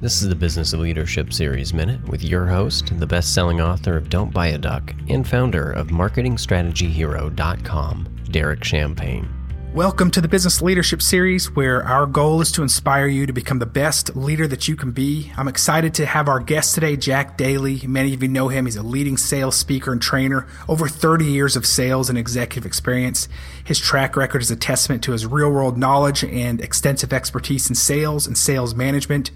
This 0.00 0.22
is 0.22 0.28
the 0.28 0.36
Business 0.36 0.72
of 0.72 0.78
Leadership 0.78 1.32
Series 1.32 1.74
Minute 1.74 2.08
with 2.08 2.22
your 2.22 2.46
host, 2.46 2.96
the 3.00 3.06
best 3.06 3.34
selling 3.34 3.60
author 3.60 3.96
of 3.96 4.08
Don't 4.08 4.32
Buy 4.32 4.46
a 4.46 4.56
Duck 4.56 4.94
and 5.08 5.26
founder 5.26 5.72
of 5.72 5.88
MarketingStrategyHero.com, 5.88 8.08
Derek 8.30 8.62
Champagne. 8.62 9.28
Welcome 9.74 10.12
to 10.12 10.20
the 10.20 10.28
Business 10.28 10.62
Leadership 10.62 11.02
Series, 11.02 11.50
where 11.56 11.82
our 11.82 12.06
goal 12.06 12.40
is 12.40 12.52
to 12.52 12.62
inspire 12.62 13.08
you 13.08 13.26
to 13.26 13.32
become 13.32 13.58
the 13.58 13.66
best 13.66 14.14
leader 14.14 14.46
that 14.46 14.68
you 14.68 14.76
can 14.76 14.92
be. 14.92 15.32
I'm 15.36 15.48
excited 15.48 15.94
to 15.94 16.06
have 16.06 16.28
our 16.28 16.38
guest 16.38 16.76
today, 16.76 16.96
Jack 16.96 17.36
Daly. 17.36 17.84
Many 17.84 18.14
of 18.14 18.22
you 18.22 18.28
know 18.28 18.46
him. 18.46 18.66
He's 18.66 18.76
a 18.76 18.84
leading 18.84 19.16
sales 19.16 19.56
speaker 19.56 19.90
and 19.90 20.00
trainer, 20.00 20.46
over 20.68 20.86
30 20.86 21.24
years 21.24 21.56
of 21.56 21.66
sales 21.66 22.08
and 22.08 22.16
executive 22.16 22.64
experience. 22.64 23.28
His 23.64 23.80
track 23.80 24.14
record 24.14 24.42
is 24.42 24.50
a 24.52 24.56
testament 24.56 25.02
to 25.02 25.12
his 25.12 25.26
real 25.26 25.50
world 25.50 25.76
knowledge 25.76 26.22
and 26.22 26.60
extensive 26.60 27.12
expertise 27.12 27.68
in 27.68 27.74
sales 27.74 28.28
and 28.28 28.38
sales 28.38 28.76
management. 28.76 29.32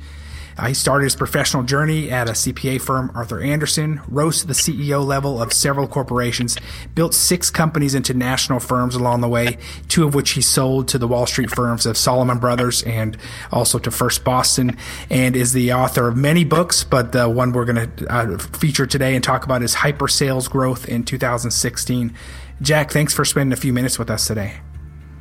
Uh, 0.57 0.69
he 0.69 0.75
started 0.75 1.05
his 1.05 1.17
professional 1.17 1.63
journey 1.63 2.11
at 2.11 2.29
a 2.29 2.33
CPA 2.33 2.81
firm, 2.81 3.11
Arthur 3.15 3.41
Andersen, 3.41 4.01
rose 4.09 4.41
to 4.41 4.47
the 4.47 4.53
CEO 4.53 5.05
level 5.05 5.41
of 5.41 5.53
several 5.53 5.87
corporations, 5.87 6.57
built 6.95 7.15
six 7.15 7.51
companies 7.51 7.95
into 7.95 8.15
national 8.15 8.61
firms 8.61 8.95
along 8.95 9.21
the 9.21 9.29
way, 9.29 9.59
two 9.89 10.07
of 10.07 10.15
which 10.15 10.33
he 10.33 10.41
sold 10.41 10.89
to 10.89 10.99
the 10.99 11.09
Wall 11.09 11.27
Street 11.27 11.51
firms 11.51 11.87
of 11.87 11.97
Salomon 11.97 12.39
Brothers 12.39 12.83
and 12.83 13.17
also 13.51 13.79
to 13.79 13.91
First 13.91 14.25
Boston, 14.25 14.77
and 15.11 15.37
is 15.37 15.53
the 15.53 15.73
author 15.73 16.09
of 16.09 16.17
many 16.17 16.45
books, 16.45 16.85
but 16.85 17.13
the 17.13 17.29
one 17.29 17.53
we're 17.53 17.65
going 17.65 17.91
to 17.97 18.13
uh, 18.13 18.39
feature 18.39 18.87
today 18.87 19.15
and 19.15 19.25
talk 19.25 19.45
about 19.45 19.63
is 19.63 19.75
Hyper 19.75 20.09
Sales 20.09 20.49
Growth 20.49 20.89
in 20.89 21.05
2016. 21.05 22.15
Jack, 22.61 22.91
thanks 22.91 23.13
for 23.13 23.25
spending 23.25 23.53
a 23.53 23.61
few 23.61 23.73
minutes 23.73 23.99
with 23.99 24.11
us 24.11 24.27
today. 24.27 24.55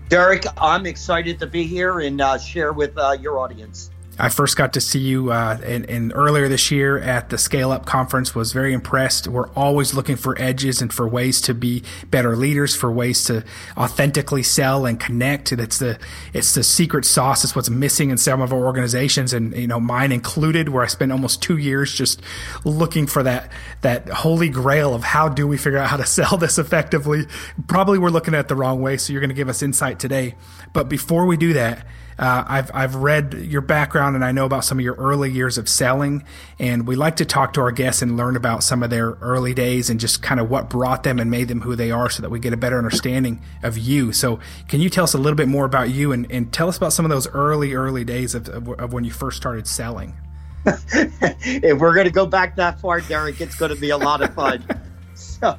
Derek, 0.09 0.45
I'm 0.57 0.85
excited 0.85 1.39
to 1.39 1.47
be 1.47 1.63
here 1.63 2.01
and 2.01 2.19
uh, 2.19 2.37
share 2.37 2.73
with 2.73 2.97
uh, 2.97 3.15
your 3.19 3.39
audience. 3.39 3.91
I 4.19 4.29
first 4.29 4.57
got 4.57 4.73
to 4.73 4.81
see 4.81 4.99
you 4.99 5.31
uh, 5.31 5.57
in, 5.65 5.85
in, 5.85 6.11
earlier 6.11 6.47
this 6.49 6.69
year 6.69 6.99
at 6.99 7.29
the 7.29 7.37
Scale 7.37 7.71
Up 7.71 7.85
conference. 7.85 8.35
Was 8.35 8.51
very 8.51 8.73
impressed. 8.73 9.27
We're 9.27 9.49
always 9.51 9.93
looking 9.93 10.17
for 10.17 10.39
edges 10.39 10.81
and 10.81 10.93
for 10.93 11.07
ways 11.07 11.39
to 11.41 11.53
be 11.53 11.83
better 12.09 12.35
leaders, 12.35 12.75
for 12.75 12.91
ways 12.91 13.23
to 13.25 13.43
authentically 13.77 14.43
sell 14.43 14.85
and 14.85 14.99
connect. 14.99 15.55
That's 15.55 15.79
the 15.79 15.97
it's 16.33 16.53
the 16.53 16.63
secret 16.63 17.05
sauce. 17.05 17.43
It's 17.45 17.55
what's 17.55 17.69
missing 17.69 18.09
in 18.09 18.17
some 18.17 18.41
of 18.41 18.51
our 18.51 18.59
organizations, 18.59 19.33
and 19.33 19.55
you 19.55 19.67
know 19.67 19.79
mine 19.79 20.11
included. 20.11 20.69
Where 20.69 20.83
I 20.83 20.87
spent 20.87 21.11
almost 21.11 21.41
two 21.41 21.57
years 21.57 21.93
just 21.93 22.21
looking 22.65 23.07
for 23.07 23.23
that 23.23 23.49
that 23.81 24.09
holy 24.09 24.49
grail 24.49 24.93
of 24.93 25.03
how 25.03 25.29
do 25.29 25.47
we 25.47 25.57
figure 25.57 25.79
out 25.79 25.89
how 25.89 25.97
to 25.97 26.05
sell 26.21 26.35
this 26.37 26.57
effectively. 26.57 27.27
Probably 27.67 27.97
we're 27.97 28.09
looking 28.09 28.35
at 28.35 28.49
the 28.49 28.55
wrong 28.55 28.81
way. 28.81 28.97
So 28.97 29.13
you're 29.13 29.21
going 29.21 29.29
to 29.29 29.35
give 29.35 29.49
us 29.49 29.63
insight 29.63 29.99
today. 29.99 30.35
But 30.73 30.89
before 30.89 31.25
we 31.25 31.37
do 31.37 31.53
that 31.53 31.85
uh, 32.19 32.43
I've 32.47 32.71
I've 32.73 32.95
read 32.95 33.33
your 33.33 33.61
background 33.61 34.15
and 34.15 34.23
I 34.23 34.31
know 34.31 34.45
about 34.45 34.63
some 34.63 34.77
of 34.79 34.85
your 34.85 34.95
early 34.95 35.31
years 35.31 35.57
of 35.57 35.67
selling, 35.67 36.23
and 36.59 36.87
we 36.87 36.95
like 36.95 37.15
to 37.17 37.25
talk 37.25 37.53
to 37.53 37.61
our 37.61 37.71
guests 37.71 38.01
and 38.01 38.17
learn 38.17 38.35
about 38.35 38.63
some 38.63 38.83
of 38.83 38.89
their 38.89 39.11
early 39.21 39.53
days 39.53 39.89
and 39.89 39.99
just 39.99 40.21
kind 40.21 40.39
of 40.39 40.49
what 40.49 40.69
brought 40.69 41.03
them 41.03 41.19
and 41.19 41.31
made 41.31 41.47
them 41.47 41.61
who 41.61 41.75
they 41.75 41.91
are, 41.91 42.09
so 42.09 42.21
that 42.21 42.29
we 42.29 42.39
get 42.39 42.53
a 42.53 42.57
better 42.57 42.77
understanding 42.77 43.41
of 43.63 43.77
you. 43.77 44.11
So, 44.13 44.39
can 44.67 44.81
you 44.81 44.89
tell 44.89 45.03
us 45.03 45.13
a 45.13 45.17
little 45.17 45.37
bit 45.37 45.47
more 45.47 45.65
about 45.65 45.89
you 45.89 46.11
and, 46.11 46.29
and 46.31 46.51
tell 46.51 46.67
us 46.69 46.77
about 46.77 46.93
some 46.93 47.05
of 47.05 47.09
those 47.09 47.27
early 47.29 47.73
early 47.73 48.03
days 48.03 48.35
of, 48.35 48.49
of, 48.49 48.67
of 48.67 48.93
when 48.93 49.03
you 49.03 49.11
first 49.11 49.37
started 49.37 49.67
selling? 49.67 50.13
if 50.65 51.79
we're 51.79 51.93
going 51.93 52.05
to 52.05 52.11
go 52.11 52.25
back 52.25 52.55
that 52.55 52.79
far, 52.79 53.01
Derek, 53.01 53.41
it's 53.41 53.55
going 53.55 53.73
to 53.73 53.79
be 53.79 53.89
a 53.89 53.97
lot 53.97 54.21
of 54.21 54.33
fun. 54.35 54.63
so, 55.15 55.57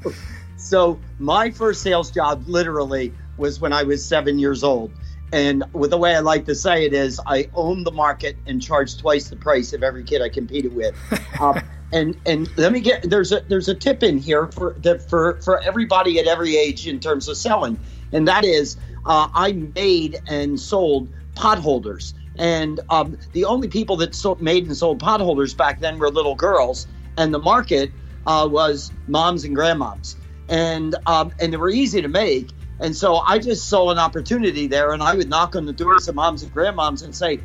so 0.57 1.01
my 1.19 1.51
first 1.51 1.83
sales 1.83 2.11
job 2.11 2.45
literally 2.47 3.13
was 3.37 3.61
when 3.61 3.73
I 3.73 3.83
was 3.83 4.05
seven 4.05 4.39
years 4.39 4.63
old. 4.63 4.93
And 5.33 5.65
with 5.73 5.91
the 5.91 5.99
way 5.99 6.15
I 6.15 6.21
like 6.21 6.45
to 6.45 6.55
say 6.55 6.85
it 6.85 6.93
is, 6.93 7.19
I 7.27 7.49
own 7.55 7.85
the 7.85 7.91
market 7.91 8.37
and 8.47 8.61
charge 8.61 8.99
twice 8.99 9.31
the 9.31 9.37
price 9.37 9.73
of 9.73 9.83
every 9.83 10.05
kid 10.05 10.21
I 10.21 10.29
competed 10.29 10.75
with. 10.75 10.95
um, 11.41 11.61
and 11.93 12.19
and 12.27 12.49
let 12.59 12.73
me 12.73 12.81
get 12.81 13.09
there's 13.09 13.33
a 13.33 13.41
there's 13.49 13.69
a 13.69 13.75
tip 13.75 14.03
in 14.03 14.19
here 14.19 14.47
for 14.47 14.75
that 14.81 15.09
for 15.09 15.41
for 15.43 15.61
everybody 15.63 16.19
at 16.19 16.27
every 16.27 16.57
age 16.57 16.87
in 16.87 17.01
terms 17.01 17.29
of 17.29 17.37
selling, 17.37 17.79
and 18.13 18.29
that 18.29 18.45
is 18.45 18.77
uh, 19.07 19.29
I 19.35 19.53
made 19.53 20.21
and 20.27 20.61
sold 20.61 21.09
potholders. 21.35 22.15
And 22.37 22.81
um, 22.89 23.19
the 23.33 23.45
only 23.45 23.69
people 23.69 23.97
that 23.99 24.15
sold, 24.15 24.41
made 24.41 24.67
and 24.67 24.77
sold 24.77 25.01
potholders 25.01 25.55
back 25.55 25.81
then 25.81 25.99
were 25.99 26.11
little 26.11 26.35
girls, 26.35 26.87
and 27.19 27.33
the 27.33 27.39
market 27.39 27.91
uh, 28.27 28.49
was 28.51 28.91
moms 29.07 29.45
and 29.45 29.55
grandmoms, 29.55 30.17
and 30.49 30.95
um, 31.07 31.33
and 31.41 31.53
they 31.53 31.59
were 31.59 31.71
easy 31.71 32.01
to 32.01 32.09
make 32.09 32.51
and 32.83 32.97
so 32.97 33.17
I 33.19 33.39
just 33.39 33.69
saw 33.69 33.91
an 33.91 33.99
opportunity 33.99 34.67
there, 34.67 34.93
and 34.93 35.05
I 35.05 35.15
would 35.15 35.29
knock 35.29 35.55
on 35.55 35.67
the 35.67 35.73
doors 35.73 36.09
of 36.09 36.17
moms 36.17 36.43
and 36.43 36.53
grandmoms 36.53 37.05
and 37.05 37.15
say, 37.15 37.39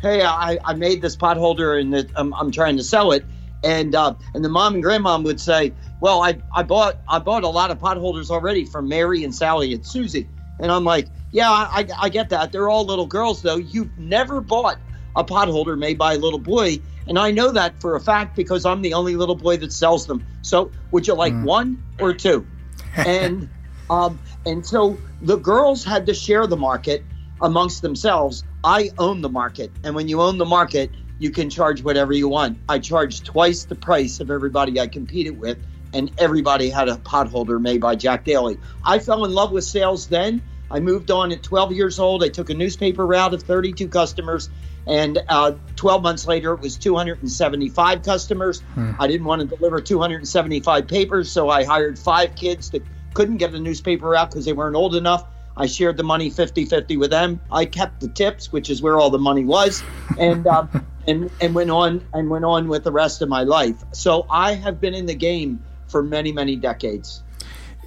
"Hey, 0.00 0.22
I, 0.22 0.58
I 0.64 0.74
made 0.74 1.02
this 1.02 1.16
potholder, 1.16 1.80
and 1.80 1.92
it, 1.92 2.10
I'm, 2.14 2.32
I'm 2.34 2.52
trying 2.52 2.76
to 2.76 2.84
sell 2.84 3.10
it." 3.10 3.24
And 3.64 3.96
uh, 3.96 4.14
and 4.32 4.44
the 4.44 4.48
mom 4.48 4.76
and 4.76 4.84
grandmom 4.84 5.24
would 5.24 5.40
say, 5.40 5.72
"Well, 6.00 6.22
I, 6.22 6.40
I 6.54 6.62
bought 6.62 6.98
I 7.08 7.18
bought 7.18 7.42
a 7.42 7.48
lot 7.48 7.72
of 7.72 7.80
potholders 7.80 8.30
already 8.30 8.64
from 8.64 8.88
Mary 8.88 9.24
and 9.24 9.34
Sally 9.34 9.74
and 9.74 9.84
Susie." 9.84 10.28
And 10.60 10.70
I'm 10.70 10.84
like, 10.84 11.08
"Yeah, 11.32 11.50
I, 11.50 11.88
I 11.98 12.08
get 12.08 12.28
that. 12.28 12.52
They're 12.52 12.68
all 12.68 12.86
little 12.86 13.06
girls, 13.06 13.42
though. 13.42 13.56
You've 13.56 13.98
never 13.98 14.40
bought 14.40 14.78
a 15.16 15.24
potholder 15.24 15.76
made 15.76 15.98
by 15.98 16.14
a 16.14 16.18
little 16.18 16.38
boy." 16.38 16.78
And 17.08 17.18
I 17.18 17.32
know 17.32 17.50
that 17.50 17.80
for 17.80 17.96
a 17.96 18.00
fact 18.00 18.36
because 18.36 18.64
I'm 18.64 18.82
the 18.82 18.94
only 18.94 19.16
little 19.16 19.36
boy 19.36 19.56
that 19.56 19.72
sells 19.72 20.06
them. 20.06 20.24
So, 20.42 20.70
would 20.92 21.08
you 21.08 21.14
like 21.14 21.32
mm. 21.32 21.44
one 21.44 21.82
or 21.98 22.14
two? 22.14 22.46
And 22.94 23.48
um, 23.90 24.18
and 24.44 24.64
so 24.64 24.98
the 25.22 25.36
girls 25.36 25.84
had 25.84 26.06
to 26.06 26.14
share 26.14 26.46
the 26.46 26.56
market 26.56 27.04
amongst 27.40 27.82
themselves. 27.82 28.44
I 28.64 28.90
own 28.98 29.20
the 29.20 29.28
market. 29.28 29.70
And 29.84 29.94
when 29.94 30.08
you 30.08 30.20
own 30.20 30.38
the 30.38 30.44
market, 30.44 30.90
you 31.18 31.30
can 31.30 31.48
charge 31.50 31.82
whatever 31.82 32.12
you 32.12 32.28
want. 32.28 32.58
I 32.68 32.78
charged 32.78 33.24
twice 33.24 33.64
the 33.64 33.74
price 33.74 34.20
of 34.20 34.30
everybody 34.30 34.80
I 34.80 34.86
competed 34.86 35.38
with, 35.38 35.58
and 35.92 36.10
everybody 36.18 36.68
had 36.68 36.88
a 36.88 36.96
potholder 36.96 37.60
made 37.60 37.80
by 37.80 37.94
Jack 37.94 38.24
Daly. 38.24 38.58
I 38.84 38.98
fell 38.98 39.24
in 39.24 39.32
love 39.32 39.52
with 39.52 39.64
sales 39.64 40.08
then. 40.08 40.42
I 40.70 40.80
moved 40.80 41.10
on 41.10 41.30
at 41.30 41.42
12 41.42 41.72
years 41.72 41.98
old. 41.98 42.24
I 42.24 42.28
took 42.28 42.50
a 42.50 42.54
newspaper 42.54 43.06
route 43.06 43.32
of 43.32 43.42
32 43.44 43.88
customers, 43.88 44.50
and 44.86 45.22
uh, 45.28 45.52
12 45.76 46.02
months 46.02 46.26
later, 46.26 46.54
it 46.54 46.60
was 46.60 46.76
275 46.76 48.02
customers. 48.02 48.60
Hmm. 48.74 48.92
I 48.98 49.06
didn't 49.06 49.26
want 49.26 49.48
to 49.48 49.56
deliver 49.56 49.80
275 49.80 50.88
papers, 50.88 51.30
so 51.30 51.48
I 51.48 51.64
hired 51.64 51.98
five 51.98 52.34
kids 52.34 52.70
to 52.70 52.82
couldn't 53.16 53.38
get 53.38 53.54
a 53.54 53.58
newspaper 53.58 54.14
out 54.14 54.30
because 54.30 54.44
they 54.44 54.52
weren't 54.52 54.76
old 54.76 54.94
enough. 54.94 55.24
I 55.56 55.64
shared 55.64 55.96
the 55.96 56.02
money 56.02 56.28
50 56.28 56.66
50 56.66 56.98
with 56.98 57.10
them. 57.10 57.40
I 57.50 57.64
kept 57.64 58.00
the 58.00 58.08
tips, 58.08 58.52
which 58.52 58.68
is 58.68 58.82
where 58.82 58.98
all 58.98 59.08
the 59.08 59.18
money 59.18 59.42
was, 59.42 59.82
and, 60.18 60.46
uh, 60.46 60.66
and, 61.08 61.30
and 61.40 61.54
went 61.54 61.70
on 61.70 62.06
and 62.12 62.28
went 62.28 62.44
on 62.44 62.68
with 62.68 62.84
the 62.84 62.92
rest 62.92 63.22
of 63.22 63.30
my 63.30 63.42
life. 63.42 63.82
So 63.92 64.26
I 64.28 64.52
have 64.54 64.82
been 64.82 64.92
in 64.92 65.06
the 65.06 65.14
game 65.14 65.64
for 65.88 66.02
many, 66.02 66.30
many 66.30 66.56
decades. 66.56 67.22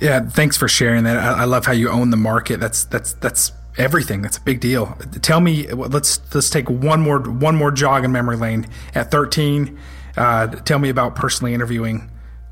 Yeah, 0.01 0.21
thanks 0.21 0.57
for 0.57 0.67
sharing 0.67 1.03
that. 1.03 1.17
I, 1.17 1.41
I 1.41 1.45
love 1.45 1.67
how 1.67 1.73
you 1.73 1.89
own 1.89 2.09
the 2.09 2.17
market. 2.17 2.59
That's 2.59 2.85
that's 2.85 3.13
that's 3.13 3.51
everything. 3.77 4.23
That's 4.23 4.37
a 4.37 4.41
big 4.41 4.59
deal. 4.61 4.97
Tell 5.21 5.41
me, 5.41 5.67
let's 5.67 6.21
let's 6.33 6.49
take 6.49 6.67
one 6.71 7.01
more 7.01 7.19
one 7.19 7.55
more 7.55 7.69
jog 7.69 8.03
in 8.03 8.11
memory 8.11 8.37
lane. 8.37 8.65
At 8.95 9.11
13, 9.11 9.77
uh, 10.17 10.47
tell 10.47 10.79
me 10.79 10.89
about 10.89 11.15
personally 11.15 11.53
interviewing 11.53 12.09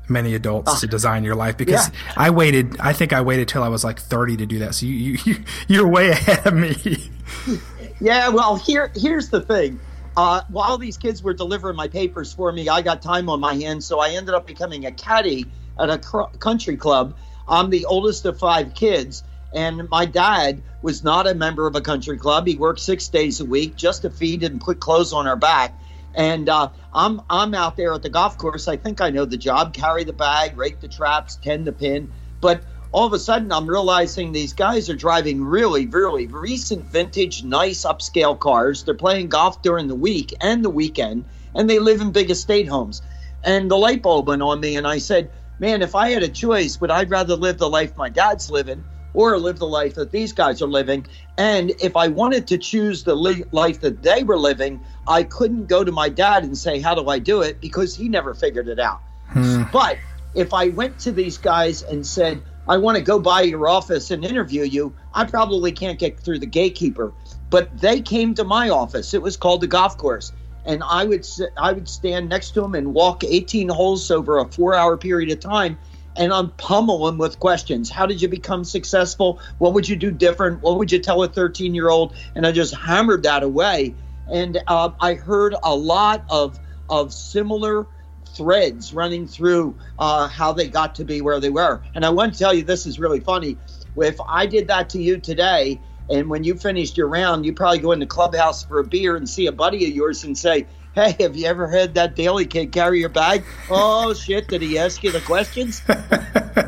many 0.08 0.34
adults 0.34 0.72
uh, 0.72 0.78
to 0.78 0.86
design 0.86 1.24
your 1.24 1.34
life 1.34 1.56
because 1.56 1.88
yeah. 1.88 2.12
I 2.16 2.30
waited. 2.30 2.78
I 2.80 2.92
think 2.92 3.12
I 3.12 3.20
waited 3.20 3.48
till 3.48 3.62
I 3.62 3.68
was 3.68 3.84
like 3.84 3.98
30 3.98 4.38
to 4.38 4.46
do 4.46 4.58
that. 4.60 4.74
So 4.74 4.86
you 4.86 5.18
you 5.24 5.36
you're 5.68 5.88
way 5.88 6.10
ahead 6.10 6.46
of 6.46 6.54
me. 6.54 7.10
yeah. 8.00 8.28
Well, 8.28 8.56
here 8.56 8.90
here's 8.94 9.28
the 9.28 9.40
thing. 9.40 9.80
Uh, 10.16 10.42
while 10.48 10.78
these 10.78 10.96
kids 10.96 11.22
were 11.22 11.32
delivering 11.32 11.76
my 11.76 11.86
papers 11.86 12.32
for 12.32 12.50
me, 12.50 12.68
I 12.68 12.82
got 12.82 13.02
time 13.02 13.28
on 13.28 13.38
my 13.38 13.54
hands, 13.54 13.86
so 13.86 14.00
I 14.00 14.10
ended 14.10 14.34
up 14.34 14.48
becoming 14.48 14.84
a 14.84 14.90
caddy 14.90 15.46
at 15.78 15.90
a 15.90 15.98
cr- 15.98 16.36
country 16.40 16.76
club. 16.76 17.14
I'm 17.46 17.70
the 17.70 17.84
oldest 17.84 18.24
of 18.26 18.36
five 18.36 18.74
kids, 18.74 19.22
and 19.54 19.88
my 19.88 20.06
dad 20.06 20.60
was 20.82 21.04
not 21.04 21.26
a 21.28 21.34
member 21.34 21.66
of 21.66 21.76
a 21.76 21.80
country 21.80 22.18
club. 22.18 22.46
He 22.46 22.56
worked 22.56 22.80
six 22.80 23.08
days 23.08 23.40
a 23.40 23.44
week 23.44 23.76
just 23.76 24.02
to 24.02 24.10
feed 24.10 24.42
and 24.42 24.60
put 24.60 24.80
clothes 24.80 25.12
on 25.12 25.26
our 25.28 25.36
back. 25.36 25.78
And 26.14 26.48
uh, 26.48 26.70
I'm 26.92 27.20
I'm 27.28 27.54
out 27.54 27.76
there 27.76 27.92
at 27.92 28.02
the 28.02 28.08
golf 28.08 28.38
course. 28.38 28.68
I 28.68 28.76
think 28.76 29.00
I 29.00 29.10
know 29.10 29.24
the 29.24 29.36
job: 29.36 29.74
carry 29.74 30.04
the 30.04 30.12
bag, 30.12 30.56
rake 30.56 30.80
the 30.80 30.88
traps, 30.88 31.36
tend 31.36 31.66
the 31.66 31.72
pin. 31.72 32.12
But 32.40 32.62
all 32.90 33.06
of 33.06 33.12
a 33.12 33.18
sudden, 33.18 33.52
I'm 33.52 33.68
realizing 33.68 34.32
these 34.32 34.54
guys 34.54 34.88
are 34.88 34.96
driving 34.96 35.44
really, 35.44 35.86
really 35.86 36.26
recent 36.26 36.84
vintage, 36.86 37.44
nice 37.44 37.84
upscale 37.84 38.38
cars. 38.38 38.84
They're 38.84 38.94
playing 38.94 39.28
golf 39.28 39.62
during 39.62 39.88
the 39.88 39.94
week 39.94 40.34
and 40.40 40.64
the 40.64 40.70
weekend, 40.70 41.26
and 41.54 41.68
they 41.68 41.78
live 41.78 42.00
in 42.00 42.12
big 42.12 42.30
estate 42.30 42.68
homes. 42.68 43.02
And 43.44 43.70
the 43.70 43.76
light 43.76 44.02
bulb 44.02 44.28
went 44.28 44.42
on 44.42 44.60
me, 44.60 44.76
and 44.76 44.86
I 44.86 44.98
said, 44.98 45.30
"Man, 45.58 45.82
if 45.82 45.94
I 45.94 46.10
had 46.10 46.22
a 46.22 46.28
choice, 46.28 46.80
would 46.80 46.90
I 46.90 47.04
rather 47.04 47.36
live 47.36 47.58
the 47.58 47.68
life 47.68 47.96
my 47.96 48.08
dad's 48.08 48.50
living?" 48.50 48.84
or 49.14 49.38
live 49.38 49.58
the 49.58 49.66
life 49.66 49.94
that 49.94 50.12
these 50.12 50.32
guys 50.32 50.62
are 50.62 50.68
living. 50.68 51.06
And 51.36 51.72
if 51.80 51.96
I 51.96 52.08
wanted 52.08 52.46
to 52.48 52.58
choose 52.58 53.02
the 53.02 53.14
li- 53.14 53.44
life 53.52 53.80
that 53.80 54.02
they 54.02 54.22
were 54.22 54.38
living, 54.38 54.80
I 55.08 55.22
couldn't 55.24 55.66
go 55.66 55.82
to 55.82 55.90
my 55.92 56.08
dad 56.08 56.44
and 56.44 56.56
say, 56.56 56.80
How 56.80 56.94
do 56.94 57.08
I 57.08 57.18
do 57.18 57.42
it? 57.42 57.60
because 57.60 57.96
he 57.96 58.08
never 58.08 58.34
figured 58.34 58.68
it 58.68 58.78
out. 58.78 59.00
Hmm. 59.28 59.62
But 59.72 59.98
if 60.34 60.52
I 60.54 60.68
went 60.68 60.98
to 61.00 61.12
these 61.12 61.38
guys 61.38 61.82
and 61.82 62.06
said, 62.06 62.42
I 62.68 62.76
want 62.76 62.96
to 62.98 63.02
go 63.02 63.18
by 63.18 63.42
your 63.42 63.66
office 63.68 64.10
and 64.10 64.24
interview 64.24 64.62
you, 64.62 64.94
I 65.14 65.24
probably 65.24 65.72
can't 65.72 65.98
get 65.98 66.20
through 66.20 66.38
the 66.40 66.46
gatekeeper. 66.46 67.12
But 67.48 67.78
they 67.80 68.02
came 68.02 68.34
to 68.34 68.44
my 68.44 68.68
office. 68.68 69.14
It 69.14 69.22
was 69.22 69.36
called 69.38 69.62
the 69.62 69.66
golf 69.66 69.96
course. 69.96 70.32
and 70.66 70.82
I 70.84 71.06
would 71.06 71.26
I 71.56 71.72
would 71.72 71.88
stand 71.88 72.28
next 72.28 72.50
to 72.52 72.60
them 72.60 72.74
and 72.74 72.92
walk 72.92 73.24
18 73.24 73.70
holes 73.70 74.10
over 74.10 74.38
a 74.38 74.44
four 74.46 74.74
hour 74.74 74.98
period 74.98 75.30
of 75.30 75.40
time, 75.40 75.78
and 76.14 76.30
I'm 76.30 76.50
pummel 76.50 77.08
him 77.08 77.16
with 77.16 77.40
questions. 77.40 77.88
How 77.88 78.04
did 78.04 78.20
you 78.20 78.28
become 78.28 78.64
successful? 78.64 79.40
What 79.56 79.72
would 79.72 79.88
you 79.88 79.96
do 79.96 80.10
different? 80.10 80.60
What 80.60 80.76
would 80.76 80.92
you 80.92 80.98
tell 80.98 81.22
a 81.22 81.28
13 81.28 81.74
year 81.74 81.88
old? 81.88 82.14
And 82.34 82.46
I 82.46 82.52
just 82.52 82.74
hammered 82.74 83.22
that 83.22 83.42
away, 83.42 83.94
and 84.30 84.62
uh, 84.66 84.90
I 85.00 85.14
heard 85.14 85.54
a 85.62 85.74
lot 85.74 86.24
of 86.28 86.58
of 86.88 87.12
similar 87.12 87.86
threads 88.26 88.94
running 88.94 89.26
through 89.26 89.76
uh, 89.98 90.28
how 90.28 90.52
they 90.52 90.68
got 90.68 90.94
to 90.94 91.04
be 91.04 91.20
where 91.20 91.40
they 91.40 91.50
were. 91.50 91.82
And 91.94 92.04
I 92.04 92.10
want 92.10 92.32
to 92.32 92.38
tell 92.38 92.54
you, 92.54 92.62
this 92.62 92.86
is 92.86 92.98
really 92.98 93.20
funny. 93.20 93.58
If 93.96 94.16
I 94.28 94.46
did 94.46 94.68
that 94.68 94.88
to 94.90 95.02
you 95.02 95.18
today, 95.18 95.80
and 96.08 96.30
when 96.30 96.44
you 96.44 96.54
finished 96.54 96.96
your 96.96 97.08
round, 97.08 97.44
you 97.44 97.52
probably 97.52 97.80
go 97.80 97.92
into 97.92 98.06
the 98.06 98.10
clubhouse 98.10 98.64
for 98.64 98.78
a 98.78 98.84
beer 98.84 99.16
and 99.16 99.28
see 99.28 99.46
a 99.46 99.52
buddy 99.52 99.86
of 99.88 99.94
yours 99.94 100.24
and 100.24 100.36
say, 100.36 100.66
Hey, 100.94 101.14
have 101.20 101.36
you 101.36 101.46
ever 101.46 101.68
had 101.68 101.94
that 101.94 102.16
Daly 102.16 102.46
kid 102.46 102.72
carry 102.72 103.00
your 103.00 103.10
bag? 103.10 103.42
Oh, 103.70 104.14
shit. 104.14 104.48
Did 104.48 104.62
he 104.62 104.78
ask 104.78 105.04
you 105.04 105.12
the 105.12 105.20
questions? 105.20 105.82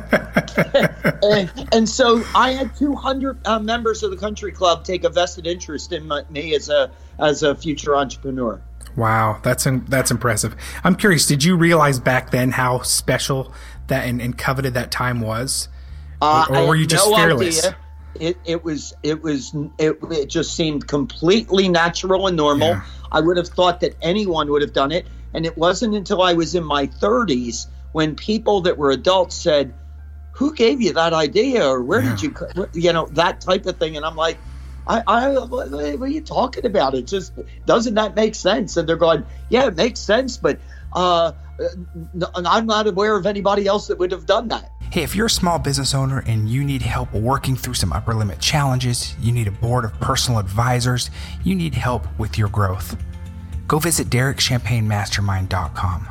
and, 1.22 1.68
and, 1.72 1.88
so 1.88 2.22
I 2.34 2.52
had 2.52 2.74
200 2.76 3.46
uh, 3.46 3.58
members 3.58 4.02
of 4.02 4.10
the 4.10 4.16
country 4.16 4.52
club 4.52 4.84
take 4.84 5.04
a 5.04 5.08
vested 5.08 5.46
interest 5.46 5.92
in 5.92 6.06
my, 6.06 6.24
me 6.30 6.54
as 6.54 6.68
a, 6.68 6.90
as 7.18 7.42
a 7.42 7.54
future 7.54 7.96
entrepreneur. 7.96 8.60
Wow, 8.96 9.40
that's 9.42 9.66
that's 9.88 10.10
impressive. 10.10 10.56
I'm 10.82 10.96
curious, 10.96 11.26
did 11.26 11.44
you 11.44 11.56
realize 11.56 12.00
back 12.00 12.30
then 12.30 12.50
how 12.50 12.82
special 12.82 13.52
that 13.86 14.06
and, 14.06 14.20
and 14.20 14.36
coveted 14.36 14.74
that 14.74 14.90
time 14.90 15.20
was? 15.20 15.68
Uh, 16.20 16.46
or, 16.50 16.68
were 16.68 16.74
you 16.74 16.86
just 16.86 17.08
no 17.08 17.16
fearless? 17.16 17.64
Idea 17.66 17.76
it, 18.18 18.36
it 18.44 18.64
was 18.64 18.92
it 19.02 19.22
was 19.22 19.54
it, 19.78 19.98
it 20.10 20.26
just 20.26 20.54
seemed 20.54 20.88
completely 20.88 21.68
natural 21.68 22.26
and 22.26 22.36
normal. 22.36 22.68
Yeah. 22.68 22.84
I 23.12 23.20
would 23.20 23.36
have 23.36 23.48
thought 23.48 23.80
that 23.80 23.96
anyone 24.02 24.50
would 24.50 24.62
have 24.62 24.72
done 24.72 24.92
it, 24.92 25.06
and 25.34 25.46
it 25.46 25.56
wasn't 25.56 25.94
until 25.94 26.22
I 26.22 26.32
was 26.32 26.54
in 26.54 26.64
my 26.64 26.86
30s 26.86 27.66
when 27.92 28.14
people 28.14 28.60
that 28.62 28.78
were 28.78 28.90
adults 28.90 29.34
said, 29.34 29.74
"Who 30.40 30.54
gave 30.54 30.80
you 30.80 30.92
that 30.94 31.12
idea?" 31.12 31.68
or 31.68 31.82
"Where 31.82 32.02
yeah. 32.02 32.16
did 32.16 32.22
you?" 32.22 32.34
You 32.72 32.92
know 32.92 33.06
that 33.12 33.40
type 33.40 33.66
of 33.66 33.76
thing, 33.76 33.96
and 33.96 34.04
I'm 34.04 34.16
like. 34.16 34.38
I, 34.86 35.02
I, 35.06 35.38
what 35.38 35.72
are 35.72 36.08
you 36.08 36.22
talking 36.22 36.66
about? 36.66 36.94
It 36.94 37.06
just 37.06 37.32
doesn't 37.64 37.94
that 37.94 38.16
make 38.16 38.34
sense? 38.34 38.76
And 38.76 38.88
they're 38.88 38.96
going, 38.96 39.24
yeah, 39.48 39.66
it 39.66 39.76
makes 39.76 40.00
sense, 40.00 40.36
but 40.36 40.58
uh, 40.94 41.32
I'm 42.34 42.66
not 42.66 42.86
aware 42.86 43.14
of 43.14 43.26
anybody 43.26 43.66
else 43.66 43.88
that 43.88 43.98
would 43.98 44.10
have 44.10 44.26
done 44.26 44.48
that. 44.48 44.72
Hey, 44.90 45.04
if 45.04 45.14
you're 45.14 45.26
a 45.26 45.30
small 45.30 45.60
business 45.60 45.94
owner 45.94 46.24
and 46.26 46.48
you 46.48 46.64
need 46.64 46.82
help 46.82 47.12
working 47.12 47.54
through 47.54 47.74
some 47.74 47.92
upper 47.92 48.14
limit 48.14 48.40
challenges, 48.40 49.14
you 49.20 49.30
need 49.30 49.46
a 49.46 49.52
board 49.52 49.84
of 49.84 49.92
personal 50.00 50.40
advisors, 50.40 51.10
you 51.44 51.54
need 51.54 51.74
help 51.74 52.08
with 52.18 52.36
your 52.36 52.48
growth, 52.48 53.00
go 53.68 53.78
visit 53.78 54.10
DerekChampagneMastermind.com. 54.10 56.09